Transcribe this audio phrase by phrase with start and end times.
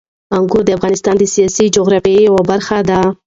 [0.37, 2.99] انګور د افغانستان د سیاسي جغرافیې یوه برخه ده.